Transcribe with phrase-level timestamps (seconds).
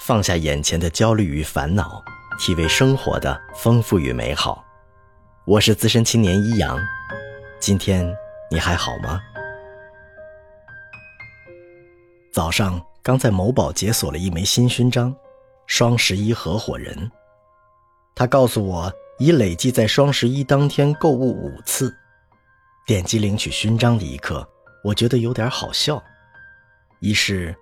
[0.00, 2.02] 放下眼前的焦虑与烦恼，
[2.38, 4.64] 体味生活的丰富与美好。
[5.44, 6.80] 我是资深青年一阳，
[7.60, 8.10] 今天
[8.50, 9.20] 你还好吗？
[12.32, 15.14] 早上刚在某宝解锁了一枚新勋章——
[15.68, 17.12] 双十一合伙人。
[18.14, 21.94] 他告诉我，已累计在双十一当天购物五次。
[22.86, 24.48] 点击领取勋章的一刻，
[24.82, 26.02] 我觉得有点好笑。
[27.00, 27.54] 一是，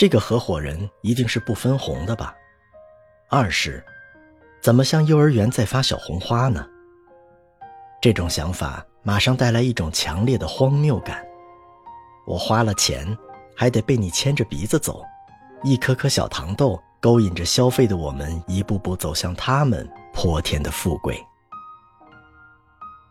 [0.00, 2.34] 这个合伙人一定是不分红的吧？
[3.28, 3.84] 二是，
[4.62, 6.66] 怎么像幼儿园在发小红花呢？
[8.00, 11.22] 这种想法马上带来一种强烈的荒谬感。
[12.26, 13.14] 我花了钱，
[13.54, 15.04] 还得被你牵着鼻子走，
[15.64, 21.22] 一颗颗小糖豆勾引着消费的我们，一步步走向他们泼天的富贵。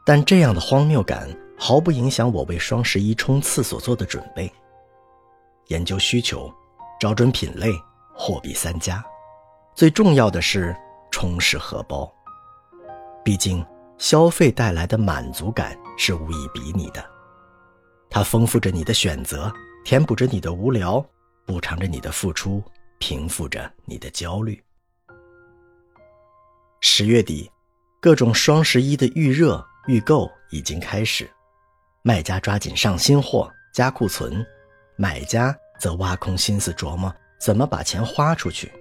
[0.03, 4.52] 但这样的荒谬感毫不影响我为双十一冲刺所做的准备。
[5.67, 6.52] 研究需求，
[6.99, 7.71] 找准品类，
[8.13, 9.02] 货比三家，
[9.73, 10.75] 最重要的是
[11.09, 12.14] 充实荷包。
[13.23, 13.66] 毕竟，
[13.97, 17.03] 消费带来的满足感是无以比拟的，
[18.09, 19.52] 它丰富着你的选择，
[19.86, 21.03] 填补着你的无聊，
[21.45, 22.61] 补偿着你的付出，
[23.00, 24.61] 平复着你的焦虑。
[26.81, 27.50] 十月底，
[28.02, 31.30] 各种双十一的预热预购已经开始，
[32.02, 34.45] 卖家抓紧上新货，加库存。
[34.97, 38.72] 买家则挖空心思琢磨怎么把钱花出去，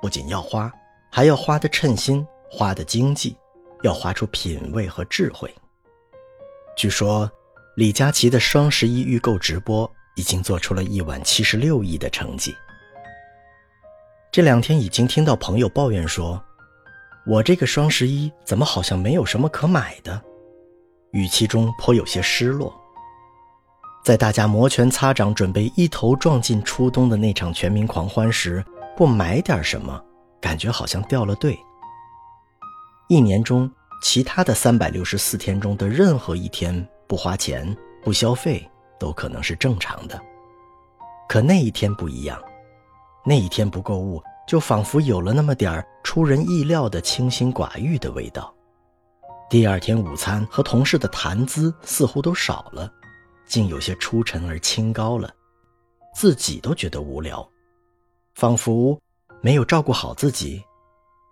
[0.00, 0.70] 不仅要花，
[1.10, 3.36] 还要花的称心，花的经济，
[3.82, 5.52] 要花出品味和智慧。
[6.76, 7.30] 据说，
[7.76, 12.54] 李佳琦的双十一预购直播已经做出了一晚七十六亿的成绩。
[14.30, 16.42] 这两天已经听到朋友抱怨说
[17.26, 20.20] ：“我这个双十一怎么好像没有什么可买的？”
[21.12, 22.81] 语气中颇有些失落。
[24.04, 28.64] 在大家摩拳擦掌，准备一头撞进初冬的那场全民狂欢时，
[28.96, 30.02] 不买点什么，
[30.40, 31.56] 感觉好像掉了队。
[33.08, 33.70] 一年中
[34.02, 38.68] 其他的三百六十四天中的任何一天不花钱、不消费，
[38.98, 40.20] 都可能是正常的。
[41.28, 42.36] 可那一天不一样，
[43.24, 48.52] 那一天不购物，就仿佛有了那么点儿出人意料的清心寡欲的味道。
[49.48, 52.92] 第二天午餐和同事的谈资似乎都少了。
[53.52, 55.30] 竟有些出尘而清高了，
[56.14, 57.46] 自己都觉得无聊，
[58.34, 58.98] 仿佛
[59.42, 60.64] 没有照顾好自己，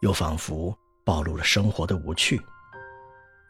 [0.03, 2.39] 又仿佛暴露了生活的无趣。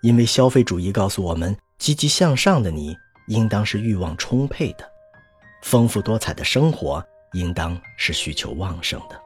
[0.03, 4.89] 因为消费主义告诉我们，积极向上的你应当是欲望充沛的，
[5.63, 9.21] 丰富多彩的生活应当是需求旺盛的。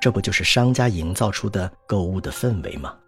[0.00, 2.98] 这不就是商家营造出的购物的氛围吗？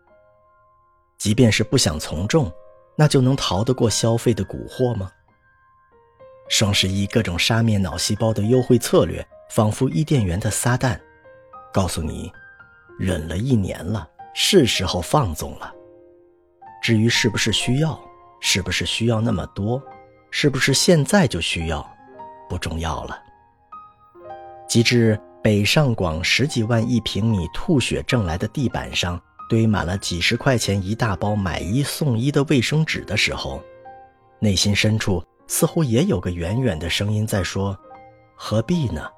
[1.19, 2.49] 即便是不想从众。
[2.97, 5.11] 那就能逃得过消费的蛊惑吗？
[6.49, 11.01] 双十一各种杀灭脑细胞的优惠策略，仿佛伊甸园的撒旦，
[11.73, 12.31] 告诉你，
[12.99, 15.73] 忍了一年了，是时候放纵了。
[16.83, 17.99] 至于是不是需要，
[18.41, 19.83] 是不是需要那么多，
[20.31, 21.89] 是不是现在就需要，
[22.49, 23.19] 不重要了。
[24.69, 29.21] 及至北上广十几万一平米吐血挣来的地板上。
[29.49, 33.63] 堆满了几十块钱一大包买一送一的卫生纸的时候，
[34.39, 37.79] 内心深处似乎也有个远远的声音在说
[38.35, 39.09] ：“何必呢？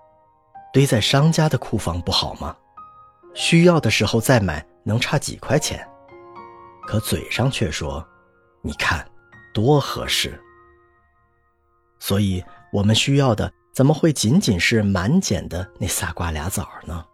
[0.72, 2.56] 堆在商家的库房不好吗？
[3.34, 5.86] 需要的时候再买，能差几块钱？”
[6.86, 8.04] 可嘴上却说
[8.60, 9.08] ：“你看，
[9.52, 10.40] 多合适。”
[12.00, 17.04] 所以，我们需要的怎么会仅仅是满减的那仨瓜俩枣呢？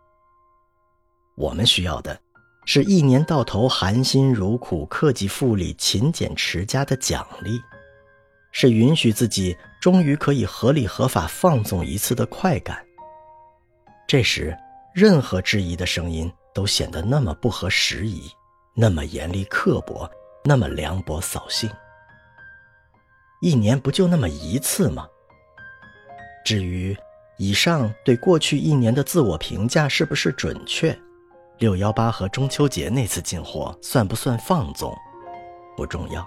[1.37, 2.19] 我们需要的。
[2.73, 7.61] 是一年到头含辛茹苦、克己复礼、勤俭持家的奖励，
[8.53, 12.79] 是允许自己终于可以合理合法放纵一次的快感。
[14.07, 14.57] 这时，
[14.95, 18.31] 任何质疑的声音都显得那么不合时宜，
[18.77, 20.09] 那么严厉刻薄，
[20.45, 21.69] 那么凉薄扫兴。
[23.43, 25.09] 一年不就那么一次吗？
[26.45, 26.97] 至于
[27.37, 30.97] 以上对过去一年的自我评价是不是准确？
[31.61, 34.97] 六幺八和中秋节那次进货算不算放纵？
[35.77, 36.27] 不重要。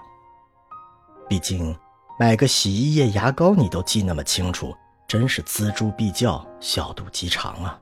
[1.28, 1.76] 毕竟
[2.20, 4.72] 买个洗衣液、牙膏你都记那么清楚，
[5.08, 7.76] 真是锱铢必较，小肚鸡肠啊！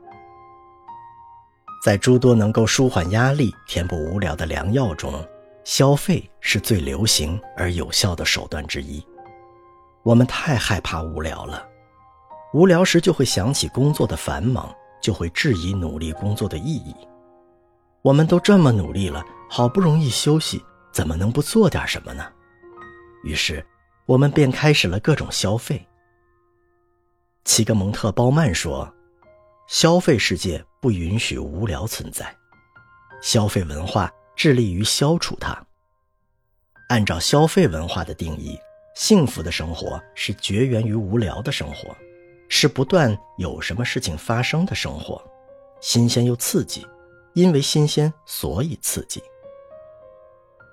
[1.85, 5.13] 在诸多能够舒缓压力、填补无聊的良药中，
[5.63, 9.07] 消费是最流行而有效的手段之一。
[10.03, 11.63] 我们太害怕无聊了，
[12.55, 16.97] 无聊时就会想起工作的繁忙，就会质疑努力工作的意义。
[18.03, 20.63] 我们都这么努力了，好不容易休息，
[20.93, 22.27] 怎么能不做点什么呢？
[23.23, 23.65] 于是，
[24.07, 25.87] 我们便开始了各种消费。
[27.45, 28.93] 齐格蒙特·鲍曼说
[29.69, 32.35] ：“消费世界不允许无聊存在，
[33.21, 35.57] 消费文化致力于消除它。
[36.89, 38.59] 按照消费文化的定义，
[38.97, 41.97] 幸福的生活是绝缘于无聊的生活，
[42.49, 45.23] 是不断有什么事情发生的生活，
[45.81, 46.85] 新鲜又刺激，
[47.35, 49.23] 因为新鲜所以刺激。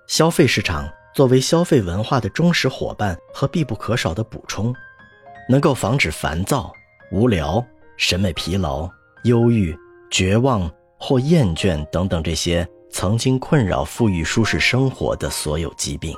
[0.07, 4.73] 消费市场作为消费文化的忠实伙伴和必不可少的补充，
[5.47, 6.71] 能够防止烦躁、
[7.11, 7.63] 无聊、
[7.97, 8.89] 审美疲劳、
[9.23, 9.77] 忧郁、
[10.09, 12.67] 绝望或厌倦等等这些。
[12.91, 16.11] 曾经困扰富裕舒适生活的所有疾病。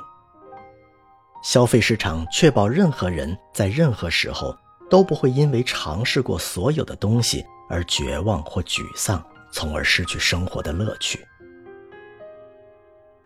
[1.44, 4.56] 消费市场确保任何人在任何时候
[4.88, 9.22] 都不会因为尝试过所有的东西而绝望或沮丧，
[9.52, 11.24] 从而失去生活的乐趣。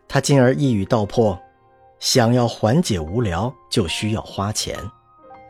[0.08, 1.40] 他进而一语道破：
[1.99, 4.76] 想要缓解无聊，就需要花钱；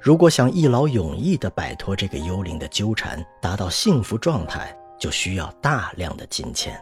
[0.01, 6.81] 如果想一劳永逸地摆脱这个幽灵的纠缠，达到幸福状态，就需要大量的金钱。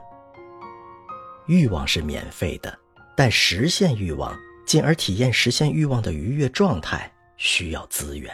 [1.46, 2.78] 欲望是免费的，
[3.16, 4.34] 但实现欲望，
[4.66, 8.32] 进而体验实现欲望的愉悦状态，需要资源。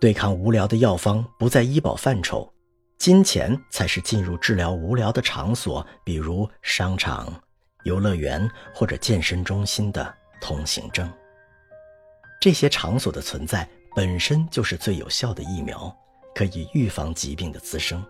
[0.00, 2.52] 对抗无聊的药方不在医保范畴，
[2.98, 7.32] 金钱才是进入治疗无聊的场所，比如商场、
[7.84, 11.08] 游乐园或者健身中心的通行证。
[12.40, 15.96] 这些场所的存在本身就是最有效的疫苗，
[16.34, 18.04] 可以预防疾病的滋生。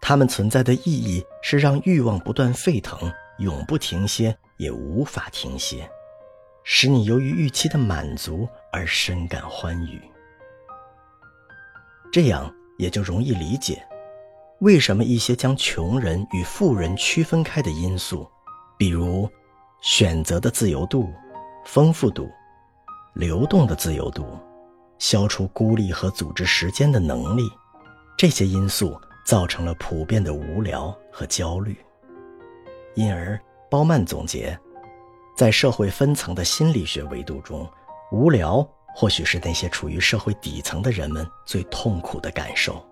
[0.00, 5.88] 它们存在的意义是让欲望不断沸腾，永不停歇，也无法停歇，
[6.64, 10.02] 使你由于预期的满足而深感欢愉。
[12.12, 13.82] 这样也就容易理解，
[14.60, 18.26] 为什么一些将穷人与富人区分开的因素，
[18.76, 19.28] 比如
[19.82, 21.12] 选择的自由度、
[21.64, 22.30] 丰富度、
[23.14, 24.24] 流动的自由度、
[24.98, 27.50] 消除孤立和组织时间的能力，
[28.16, 28.98] 这些因素。
[29.26, 31.74] 造成了普遍的无聊和焦虑，
[32.94, 34.54] 因而包曼总结，
[35.34, 37.66] 在社会分层的心理学维度中，
[38.12, 38.58] 无聊
[38.94, 42.82] 或许是那些处于社会底层的人们最痛苦的感受，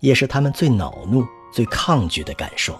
[0.00, 2.78] 也是他们最恼怒、最抗拒的感受。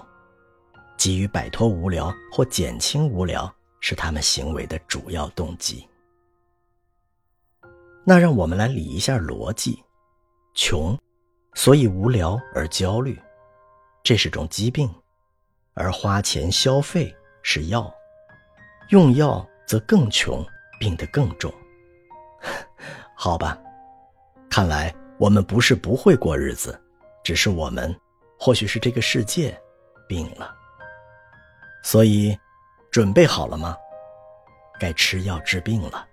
[0.97, 5.87] 急于摆脱无聊或减轻无聊，是他们行为的主要动机。
[8.05, 9.83] 那让我们来理一下逻辑：
[10.55, 10.99] 穷。
[11.57, 13.17] 所以无聊而焦虑，
[14.03, 14.89] 这是种疾病；
[15.75, 17.15] 而花钱消费
[17.45, 17.95] 是药，
[18.89, 20.45] 用药则更穷，
[20.81, 21.55] 病得更重。
[23.15, 23.59] 好吧，
[24.51, 26.81] 看来我们不是不会过日子，
[27.23, 27.95] 只是我们，
[28.39, 29.59] 或许是这个世界
[30.09, 30.55] 病了。
[31.83, 32.37] 所以，
[32.91, 33.77] 准备好了吗？
[34.81, 36.07] 该吃药治病了。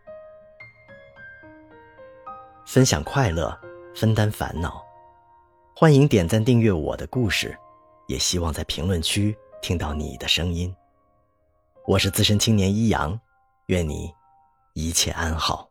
[2.66, 3.60] 分享快乐，
[3.96, 4.86] 分担烦恼。
[5.76, 7.58] 欢迎点赞订阅我的故事，
[8.08, 10.74] 也希望在评论区听到你的声音。
[11.88, 13.20] 我是资深青年一阳，
[13.66, 14.14] 愿你
[14.74, 15.71] 一切安好。